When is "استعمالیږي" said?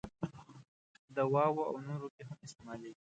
2.47-2.99